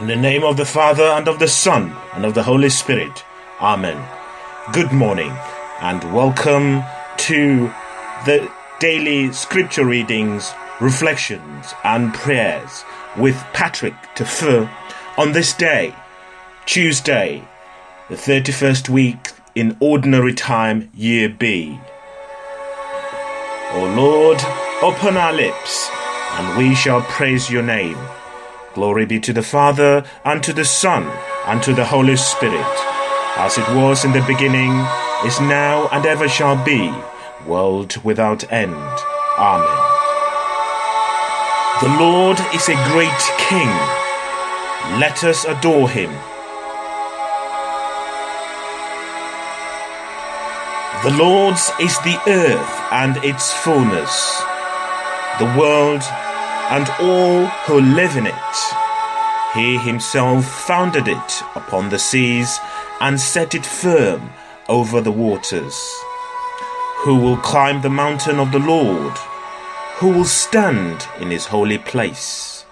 [0.00, 3.22] In the name of the Father, and of the Son, and of the Holy Spirit.
[3.60, 4.02] Amen.
[4.72, 5.30] Good morning,
[5.82, 6.82] and welcome
[7.18, 7.70] to
[8.24, 12.82] the daily scripture readings, reflections, and prayers
[13.18, 14.70] with Patrick Tefu
[15.18, 15.94] on this day,
[16.64, 17.46] Tuesday,
[18.08, 21.78] the 31st week in Ordinary Time, Year B.
[23.72, 24.40] O Lord,
[24.80, 25.90] open our lips,
[26.38, 27.98] and we shall praise your name.
[28.74, 31.02] Glory be to the Father, and to the Son,
[31.46, 32.76] and to the Holy Spirit,
[33.36, 34.70] as it was in the beginning,
[35.26, 36.94] is now, and ever shall be,
[37.44, 38.74] world without end.
[39.38, 39.90] Amen.
[41.82, 43.72] The Lord is a great King.
[45.00, 46.12] Let us adore him.
[51.02, 54.42] The Lord's is the earth and its fullness,
[55.40, 56.02] the world
[56.70, 58.56] and all who live in it.
[59.54, 62.60] He himself founded it upon the seas
[63.00, 64.30] and set it firm
[64.68, 65.76] over the waters.
[66.98, 69.16] Who will climb the mountain of the Lord?
[69.96, 72.64] Who will stand in his holy place?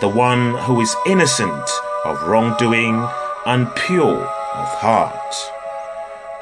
[0.00, 1.68] The one who is innocent
[2.04, 3.04] of wrongdoing
[3.46, 5.34] and pure of heart.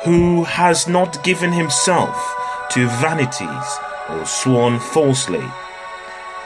[0.04, 2.34] Who has not given himself
[2.72, 3.78] to vanities
[4.10, 5.44] or sworn falsely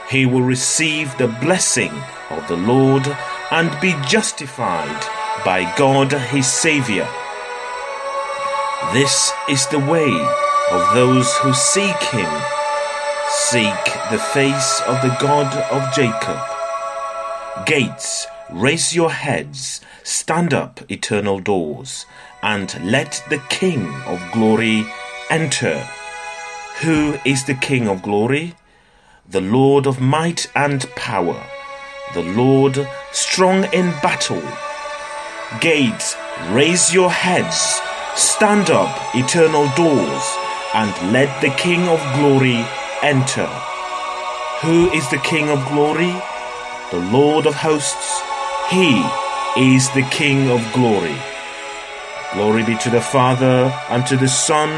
[0.09, 1.93] he will receive the blessing
[2.31, 3.07] of the Lord
[3.51, 5.01] and be justified
[5.45, 7.09] by God his Saviour.
[8.93, 10.13] This is the way
[10.71, 12.31] of those who seek him.
[13.29, 16.39] Seek the face of the God of Jacob.
[17.67, 22.07] Gates, raise your heads, stand up, eternal doors,
[22.43, 24.85] and let the King of glory
[25.31, 25.79] enter.
[26.83, 28.55] Who is the King of glory?
[29.27, 31.43] The Lord of might and power,
[32.13, 34.43] the Lord strong in battle.
[35.61, 36.15] Gates,
[36.51, 37.81] raise your heads,
[38.15, 40.25] stand up, eternal doors,
[40.75, 42.67] and let the King of glory
[43.03, 43.47] enter.
[44.61, 46.13] Who is the King of glory?
[46.91, 48.21] The Lord of hosts.
[48.69, 49.03] He
[49.57, 51.17] is the King of glory.
[52.35, 54.69] Glory be to the Father, and to the Son,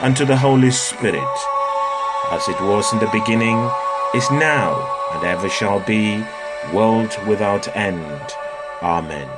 [0.00, 1.36] and to the Holy Spirit,
[2.30, 3.68] as it was in the beginning
[4.14, 4.74] is now,
[5.12, 6.24] and ever shall be,
[6.72, 8.32] world without end.
[8.82, 9.28] Amen.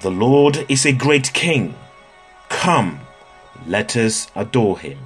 [0.00, 1.74] The Lord is a great King.
[2.48, 3.00] Come,
[3.66, 4.98] let us adore him.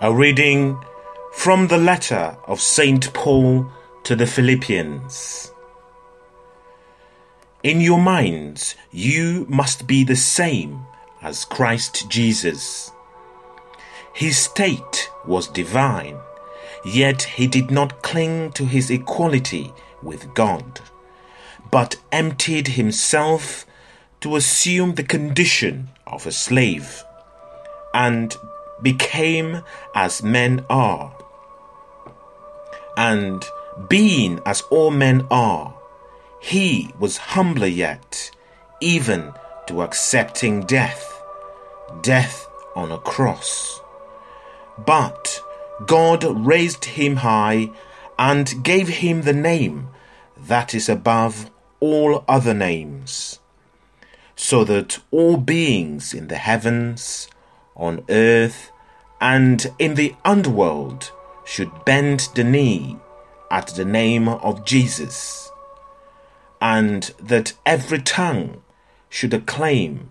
[0.00, 0.78] A reading
[1.34, 3.12] from the letter of St.
[3.12, 3.70] Paul
[4.04, 5.52] to the Philippians.
[7.62, 10.86] In your minds, you must be the same
[11.20, 12.92] as Christ Jesus.
[14.14, 16.16] His state was divine,
[16.82, 19.70] yet he did not cling to his equality
[20.02, 20.80] with God,
[21.70, 23.66] but emptied himself
[24.22, 27.04] to assume the condition of a slave
[27.92, 28.34] and
[28.82, 29.62] became
[29.94, 31.14] as men are
[32.96, 33.44] and
[33.88, 35.74] being as all men are,
[36.40, 38.30] he was humbler yet,
[38.80, 39.32] even
[39.66, 41.22] to accepting death,
[42.02, 42.46] death
[42.76, 43.80] on a cross.
[44.84, 45.40] But
[45.86, 47.70] God raised him high
[48.18, 49.88] and gave him the name
[50.36, 51.50] that is above
[51.80, 53.40] all other names,
[54.36, 57.28] so that all beings in the heavens,
[57.74, 58.70] on earth,
[59.20, 61.12] and in the underworld
[61.44, 62.98] should bend the knee
[63.50, 65.50] at the name of Jesus,
[66.60, 68.62] and that every tongue
[69.08, 70.10] should acclaim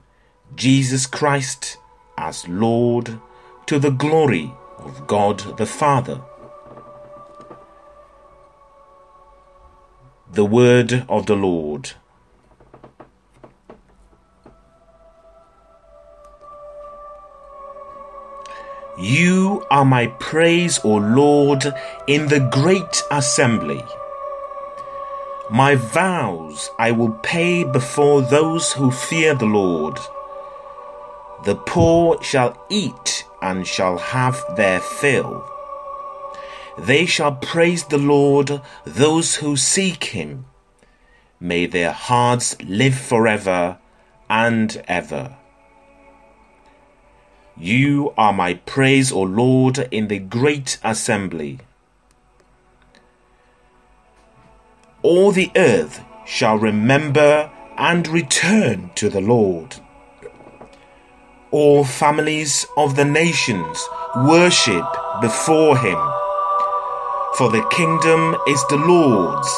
[0.56, 1.78] Jesus Christ
[2.18, 3.20] as Lord
[3.66, 6.22] to the glory of God the Father.
[10.32, 11.92] The Word of the Lord.
[18.98, 19.43] You
[19.74, 21.66] are my praise, O Lord,
[22.06, 23.84] in the great assembly.
[25.50, 29.98] My vows I will pay before those who fear the Lord.
[31.46, 35.44] The poor shall eat and shall have their fill.
[36.78, 40.46] They shall praise the Lord, those who seek him.
[41.40, 43.80] May their hearts live forever
[44.30, 45.36] and ever.
[47.58, 51.60] You are my praise, O Lord, in the great assembly.
[55.04, 59.76] All the earth shall remember and return to the Lord.
[61.52, 64.86] All families of the nations worship
[65.22, 66.00] before him.
[67.38, 69.52] For the kingdom is the Lord's,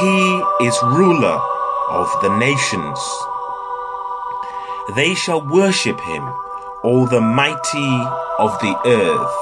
[0.00, 1.40] he is ruler
[1.88, 2.98] of the nations.
[4.96, 6.24] They shall worship him,
[6.84, 7.92] all the mighty
[8.38, 9.38] of the earth.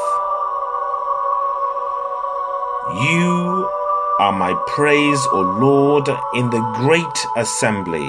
[3.03, 3.71] You
[4.19, 8.07] are my praise, O Lord, in the great assembly.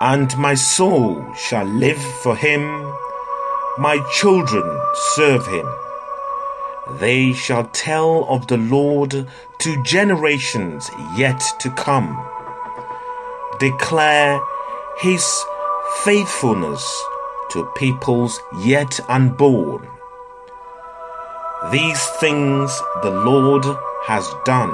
[0.00, 2.62] And my soul shall live for him,
[3.78, 4.80] my children
[5.16, 5.66] serve him.
[7.00, 9.26] They shall tell of the Lord
[9.58, 12.16] to generations yet to come.
[13.58, 14.40] Declare
[15.00, 15.24] his
[16.04, 16.84] faithfulness
[17.50, 19.88] to peoples yet unborn.
[21.72, 22.70] These things
[23.02, 23.64] the Lord
[24.06, 24.72] has done.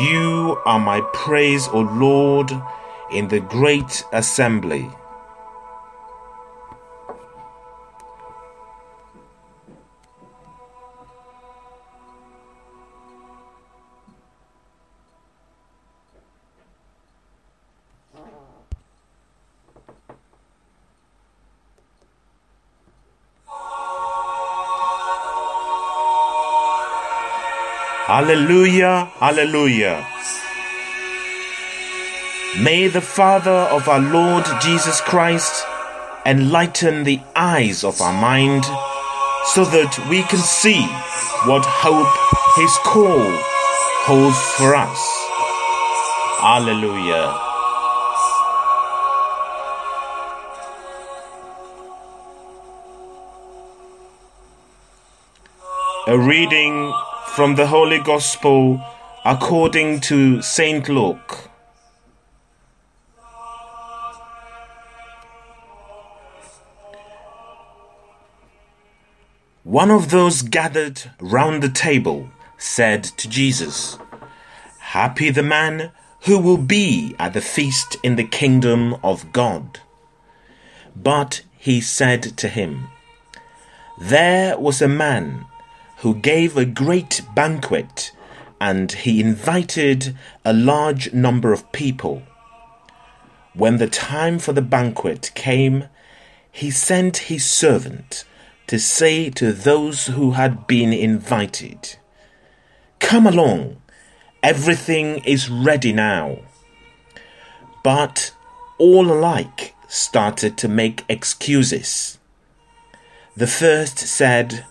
[0.00, 2.50] You are my praise, O Lord,
[3.10, 4.90] in the great assembly.
[28.08, 30.02] Hallelujah, hallelujah.
[32.58, 35.66] May the Father of our Lord Jesus Christ
[36.24, 38.64] enlighten the eyes of our mind
[39.52, 40.80] so that we can see
[41.44, 42.08] what hope
[42.56, 43.28] His call
[44.08, 44.96] holds for us.
[46.40, 47.36] Hallelujah.
[56.06, 56.90] A reading
[57.38, 58.84] from the Holy Gospel
[59.24, 60.88] according to St.
[60.88, 61.48] Luke.
[69.62, 73.96] One of those gathered round the table said to Jesus,
[74.80, 75.92] Happy the man
[76.22, 79.78] who will be at the feast in the kingdom of God.
[80.96, 82.88] But he said to him,
[83.96, 85.44] There was a man
[85.98, 88.12] who gave a great banquet
[88.60, 92.22] and he invited a large number of people.
[93.54, 95.84] When the time for the banquet came,
[96.50, 98.24] he sent his servant
[98.68, 101.96] to say to those who had been invited,
[103.00, 103.80] Come along,
[104.42, 106.38] everything is ready now.
[107.82, 108.32] But
[108.78, 112.18] all alike started to make excuses.
[113.36, 114.64] The first said,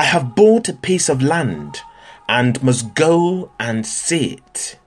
[0.00, 1.82] I have bought a piece of land
[2.26, 4.78] and must go and see it.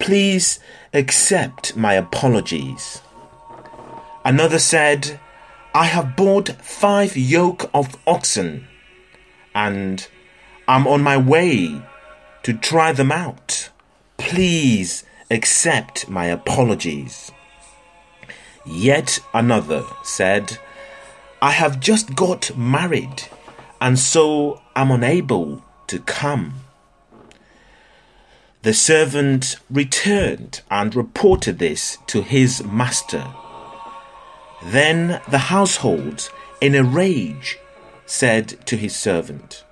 [0.00, 0.58] Please
[0.92, 3.02] accept my apologies.
[4.24, 5.20] Another said,
[5.76, 8.66] I have bought five yoke of oxen
[9.54, 10.08] and
[10.66, 11.80] I'm on my way
[12.42, 13.70] to try them out.
[14.18, 17.30] Please accept my apologies.
[18.66, 20.58] Yet another said,
[21.40, 23.28] I have just got married
[23.80, 26.54] and so am unable to come.
[28.62, 33.26] The servant returned and reported this to his master.
[34.62, 37.58] Then the household, in a rage,
[38.04, 39.64] said to his servant,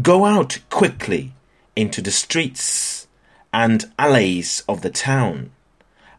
[0.00, 1.34] Go out quickly
[1.74, 3.06] into the streets
[3.52, 5.50] and alleys of the town,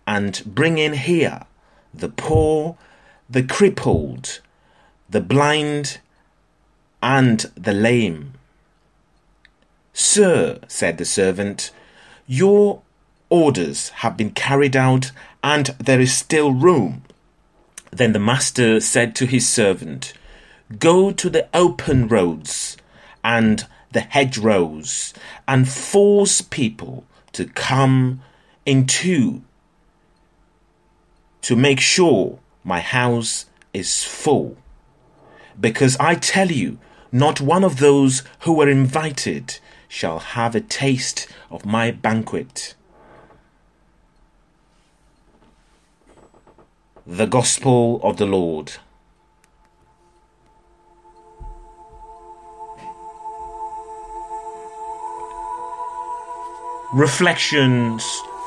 [0.06, 1.46] and bring in here
[1.94, 2.78] the poor,
[3.28, 4.40] the crippled,
[5.10, 6.00] the blind,
[7.02, 8.34] and the lame.
[9.94, 11.72] Sir, said the servant,
[12.28, 12.82] your
[13.30, 15.12] orders have been carried out,
[15.44, 17.04] and there is still room.
[17.92, 20.14] Then the master said to his servant,
[20.80, 22.78] Go to the open roads
[23.24, 25.14] and the hedgerows,
[25.48, 28.22] and force people to come
[28.66, 29.42] into
[31.42, 34.58] to make sure my house is full
[35.60, 36.80] because I tell you,
[37.12, 42.76] not one of those who were invited shall have a taste of my banquet.
[47.06, 48.74] The Gospel of the Lord.
[56.94, 58.04] Reflections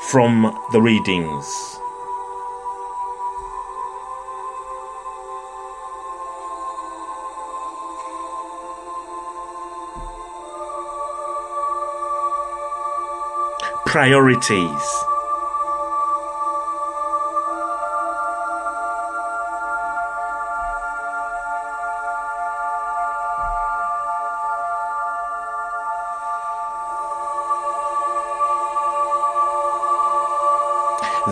[0.09, 1.80] from the readings.
[13.91, 15.03] Priorities.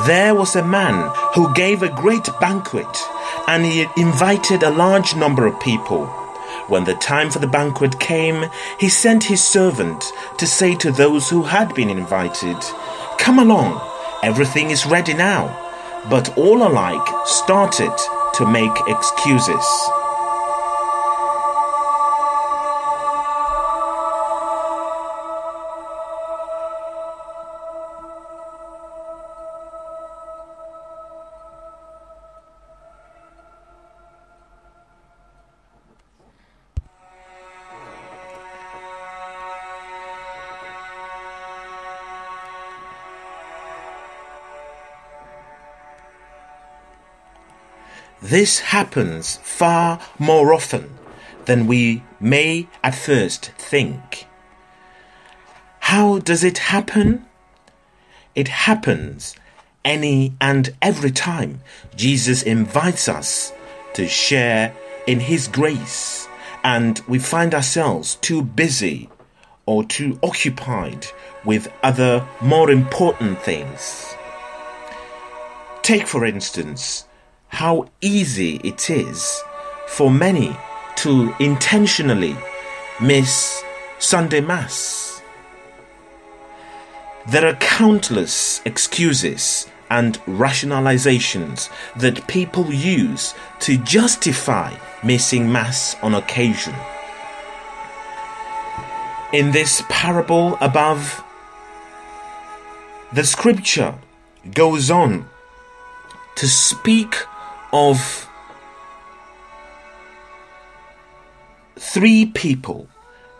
[0.05, 2.85] There was a man who gave a great banquet,
[3.47, 6.18] and he invited a large number of people.
[6.69, 8.45] When the time for the banquet came,
[8.79, 12.57] he sent his servant to say to those who had been invited,
[13.17, 13.81] Come along,
[14.21, 15.47] everything is ready now.
[16.11, 17.91] But all alike started
[18.35, 19.65] to make excuses.
[48.21, 50.89] This happens far more often
[51.45, 54.27] than we may at first think.
[55.79, 57.25] How does it happen?
[58.35, 59.35] It happens
[59.85, 61.61] any and every time
[61.95, 63.53] Jesus invites us
[63.93, 64.75] to share
[65.07, 66.27] in His grace
[66.63, 69.09] and we find ourselves too busy
[69.65, 71.07] or too occupied
[71.45, 74.13] with other more important things.
[75.81, 77.05] Take, for instance,
[77.49, 79.41] how easy it is
[79.87, 80.55] for many
[80.95, 82.35] to intentionally
[83.01, 83.63] miss
[83.99, 85.21] Sunday Mass.
[87.27, 96.75] There are countless excuses and rationalizations that people use to justify missing Mass on occasion.
[99.33, 101.23] In this parable above,
[103.11, 103.95] the scripture
[104.53, 105.27] goes on
[106.35, 107.15] to speak
[107.71, 108.27] of
[111.77, 112.87] three people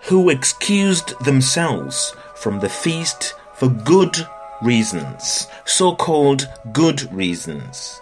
[0.04, 4.16] who excused themselves from the feast for good
[4.62, 8.00] reasons, so called good reasons.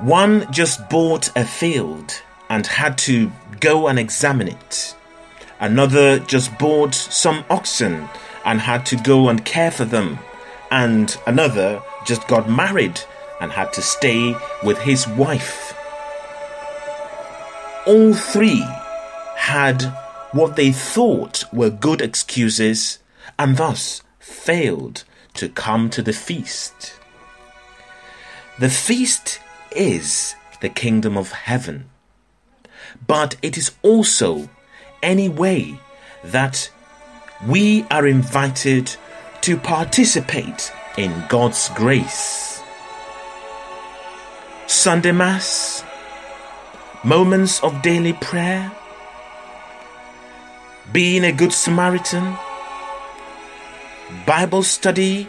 [0.00, 4.96] One just bought a field and had to go and examine it.
[5.60, 8.08] Another just bought some oxen
[8.44, 10.18] and had to go and care for them.
[10.72, 13.00] And another just got married
[13.42, 15.74] and had to stay with his wife.
[17.86, 18.64] All three
[19.36, 19.82] had
[20.30, 23.00] what they thought were good excuses
[23.36, 25.02] and thus failed
[25.34, 26.94] to come to the feast.
[28.60, 29.40] The feast
[29.74, 31.90] is the kingdom of heaven,
[33.08, 34.48] but it is also
[35.02, 35.80] any way
[36.22, 36.70] that
[37.44, 38.94] we are invited
[39.40, 42.51] to participate in God's grace.
[44.66, 45.84] Sunday Mass,
[47.04, 48.72] moments of daily prayer,
[50.92, 52.36] being a good Samaritan,
[54.24, 55.28] Bible study,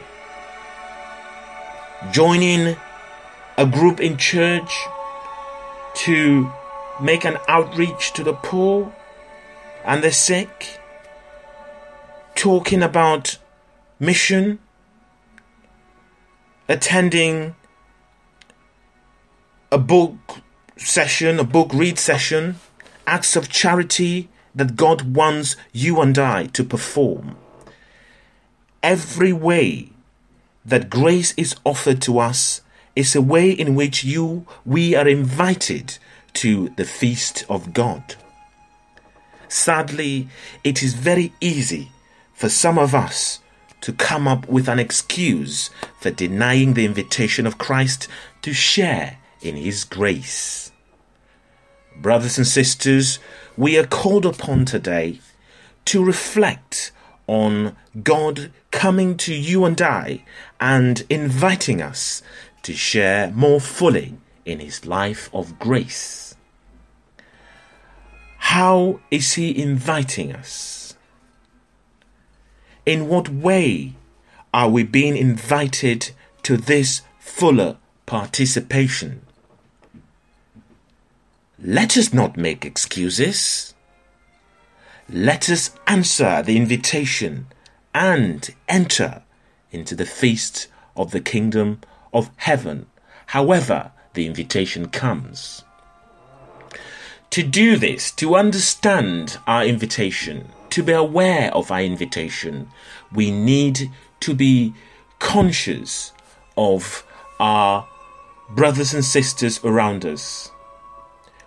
[2.11, 2.77] joining
[3.57, 4.71] a group in church
[5.95, 6.51] to
[7.01, 8.93] make an outreach to the poor
[9.83, 10.79] and the sick,
[12.35, 13.37] talking about
[13.99, 14.59] mission,
[16.69, 17.55] attending
[19.73, 20.13] a book
[20.77, 22.57] session, a book read session,
[23.07, 27.35] acts of charity that God wants you and I to perform.
[28.83, 29.89] Every way
[30.63, 32.61] that grace is offered to us
[32.95, 35.97] is a way in which you we are invited
[36.33, 38.13] to the feast of God.
[39.47, 40.27] Sadly,
[40.63, 41.91] it is very easy
[42.31, 43.39] for some of us
[43.81, 48.07] to come up with an excuse for denying the invitation of Christ
[48.43, 50.71] to share in His grace.
[51.95, 53.19] Brothers and sisters,
[53.55, 55.19] we are called upon today
[55.85, 56.91] to reflect
[57.27, 60.23] on God coming to you and I
[60.59, 62.23] and inviting us
[62.63, 66.35] to share more fully in His life of grace.
[68.37, 70.95] How is He inviting us?
[72.85, 73.93] In what way
[74.53, 76.11] are we being invited
[76.43, 79.21] to this fuller participation?
[81.65, 83.73] Let us not make excuses.
[85.07, 87.47] Let us answer the invitation
[87.95, 89.23] and enter
[89.71, 90.67] into the feast
[90.97, 91.79] of the kingdom
[92.13, 92.87] of heaven,
[93.27, 95.63] however the invitation comes.
[97.29, 102.67] To do this, to understand our invitation, to be aware of our invitation,
[103.13, 103.89] we need
[104.19, 104.73] to be
[105.19, 106.11] conscious
[106.57, 107.05] of
[107.39, 107.87] our
[108.49, 110.51] brothers and sisters around us.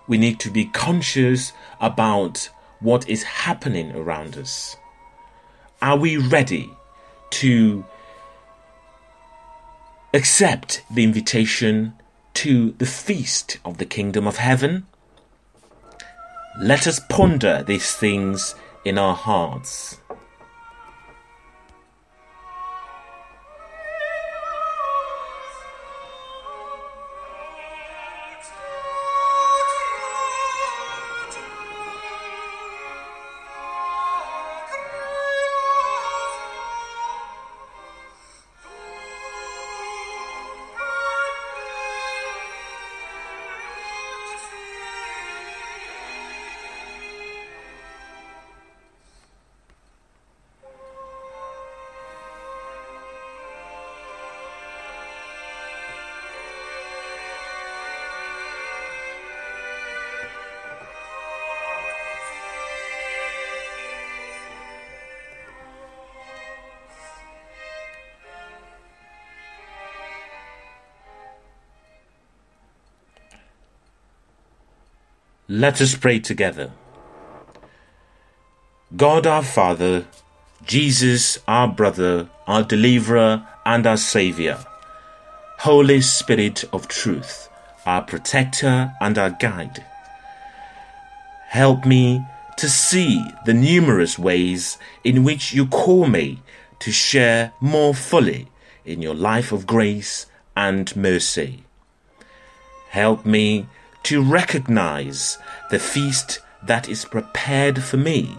[0.08, 4.76] We need to be conscious about what is happening around us.
[5.82, 6.70] Are we ready
[7.30, 7.84] to
[10.14, 11.94] accept the invitation
[12.34, 14.86] to the feast of the kingdom of heaven?
[16.60, 19.98] Let us ponder these things in our hearts.
[75.48, 76.72] Let us pray together.
[78.96, 80.06] God our Father,
[80.64, 84.58] Jesus our brother, our deliverer, and our Saviour,
[85.60, 87.48] Holy Spirit of truth,
[87.86, 89.84] our protector and our guide,
[91.46, 96.42] help me to see the numerous ways in which you call me
[96.80, 98.48] to share more fully
[98.84, 101.62] in your life of grace and mercy.
[102.90, 103.68] Help me
[104.06, 105.36] to recognize
[105.68, 108.36] the feast that is prepared for me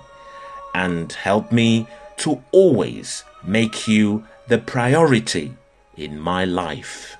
[0.73, 5.53] and help me to always make you the priority
[5.97, 7.17] in my life.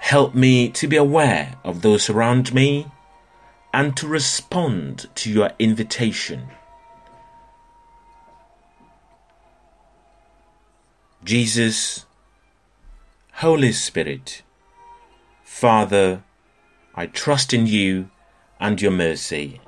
[0.00, 2.86] Help me to be aware of those around me
[3.72, 6.48] and to respond to your invitation.
[11.24, 12.04] Jesus,
[13.36, 14.42] Holy Spirit,
[15.54, 16.24] Father,
[16.94, 18.10] I trust in you
[18.58, 19.60] and your mercy.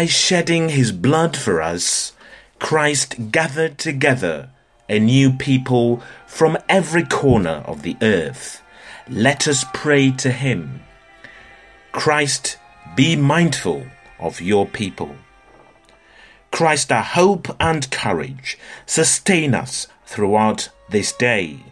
[0.00, 2.14] By shedding his blood for us,
[2.58, 4.48] Christ gathered together
[4.88, 8.62] a new people from every corner of the earth.
[9.10, 10.80] Let us pray to him.
[11.92, 12.56] Christ,
[12.96, 13.84] be mindful
[14.18, 15.16] of your people.
[16.50, 21.62] Christ, our hope and courage, sustain us throughout this day.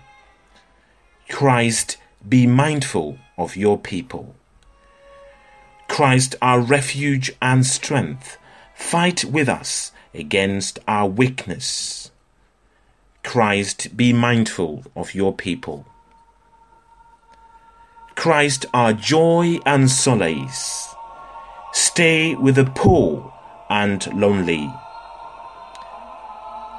[1.30, 1.96] Christ,
[2.28, 4.34] be mindful of your people.
[5.88, 8.38] Christ, our refuge and strength,
[8.74, 12.10] fight with us against our weakness.
[13.24, 15.86] Christ, be mindful of your people.
[18.14, 20.94] Christ, our joy and solace,
[21.72, 23.32] stay with the poor
[23.68, 24.72] and lonely.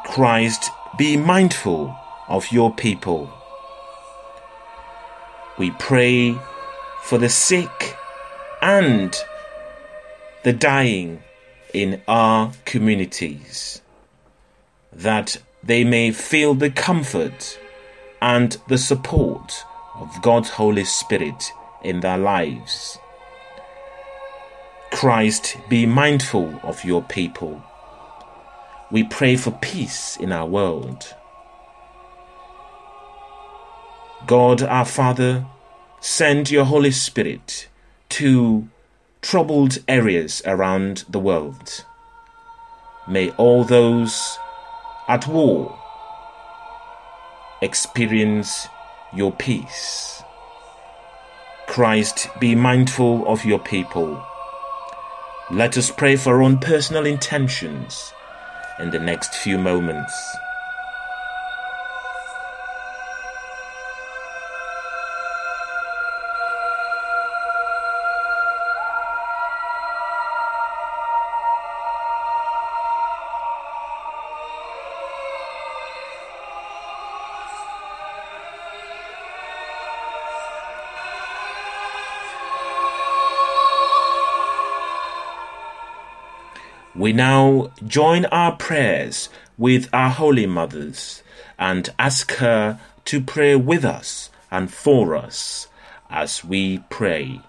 [0.06, 1.96] Christ, be mindful
[2.28, 3.30] of your people.
[5.58, 6.36] We pray
[7.04, 7.96] for the sick
[8.62, 9.16] and
[10.44, 11.24] the dying
[11.74, 13.82] in our communities,
[14.92, 17.60] that they may feel the comfort
[18.22, 19.64] and the support
[19.96, 21.52] of God's Holy Spirit
[21.84, 22.98] in their lives.
[24.92, 27.64] Christ, be mindful of your people.
[28.92, 31.16] We pray for peace in our world.
[34.26, 35.46] God our Father,
[36.02, 37.69] send your Holy Spirit
[38.10, 38.68] to
[39.22, 41.86] troubled areas around the world.
[43.08, 44.38] May all those
[45.08, 45.78] at war
[47.62, 48.68] experience
[49.14, 50.24] your peace.
[51.68, 54.24] Christ, be mindful of your people.
[55.52, 58.14] Let us pray for our own personal intentions
[58.80, 60.14] in the next few moments.
[87.10, 91.24] We now join our prayers with our Holy Mothers
[91.58, 95.70] and ask her to pray with us and for us
[96.12, 97.42] as we pray.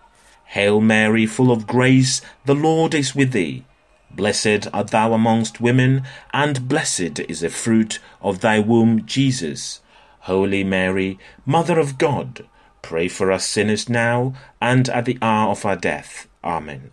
[0.46, 3.66] Hail Mary, full of grace, the Lord is with thee.
[4.10, 9.82] Blessed art thou amongst women, and blessed is the fruit of thy womb, Jesus.
[10.20, 12.46] Holy Mary, Mother of God,
[12.80, 16.28] pray for us sinners now and at the hour of our death.
[16.42, 16.92] Amen.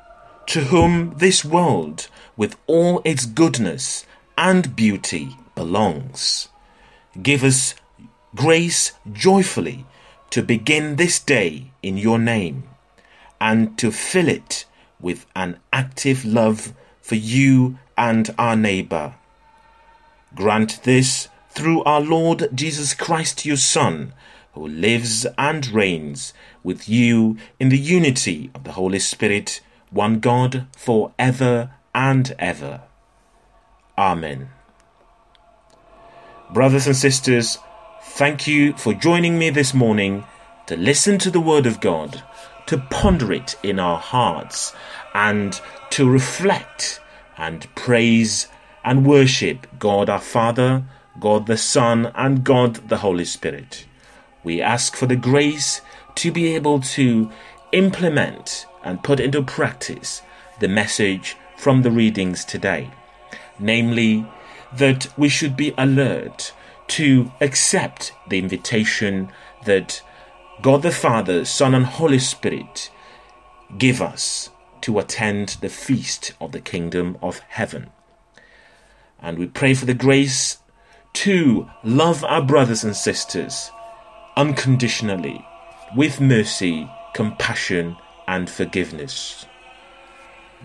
[0.51, 4.05] to whom this world, with all its goodness
[4.37, 6.49] and beauty, belongs.
[7.21, 7.73] Give us
[8.35, 9.85] grace joyfully
[10.29, 12.63] to begin this day in your name
[13.39, 14.65] and to fill it
[14.99, 19.15] with an active love for you and our neighbor.
[20.35, 24.11] Grant this through our Lord Jesus Christ, your Son,
[24.51, 29.61] who lives and reigns with you in the unity of the Holy Spirit,
[29.91, 32.81] one God, for ever and ever.
[33.97, 34.49] Amen.
[36.51, 37.59] Brothers and sisters,
[38.03, 40.23] thank you for joining me this morning
[40.67, 42.23] to listen to the Word of God,
[42.67, 44.73] to ponder it in our hearts,
[45.13, 45.59] and
[45.91, 47.01] to reflect
[47.37, 48.47] and praise
[48.83, 50.83] and worship God our Father,
[51.19, 53.85] God the Son, and God the Holy Spirit.
[54.43, 55.81] We ask for the grace
[56.15, 57.29] to be able to
[57.71, 60.21] implement and put into practice
[60.59, 62.89] the message from the readings today,
[63.59, 64.25] namely,
[64.73, 66.53] that we should be alert
[66.87, 69.31] to accept the invitation
[69.65, 70.01] that
[70.61, 72.91] God the Father, Son, and Holy Spirit
[73.77, 74.49] give us
[74.81, 77.89] to attend the feast of the kingdom of heaven.
[79.21, 80.57] And we pray for the grace
[81.13, 83.71] to love our brothers and sisters
[84.35, 85.45] unconditionally,
[85.95, 87.97] with mercy, compassion,
[88.27, 89.45] and forgiveness.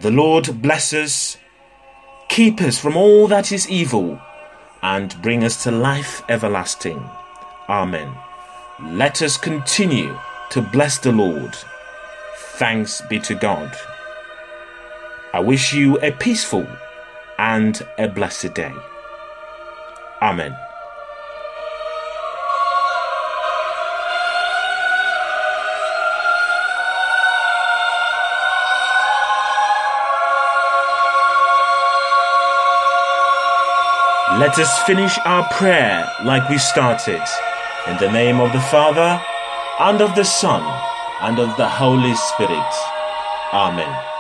[0.01, 1.39] The Lord bless us
[2.29, 4.21] Keep us from all that is evil,
[4.83, 7.03] and bring us to life everlasting.
[7.69, 8.13] Amen.
[8.83, 10.19] Let us continue
[10.51, 11.57] to bless the Lord.
[12.59, 13.75] Thanks be to God.
[15.33, 16.67] I wish you a peaceful
[17.39, 18.73] and a blessed day.
[20.21, 20.55] Amen.
[34.47, 37.21] Let us finish our prayer like we started.
[37.89, 39.21] In the name of the Father,
[39.81, 40.63] and of the Son,
[41.21, 42.73] and of the Holy Spirit.
[43.53, 44.15] Amen.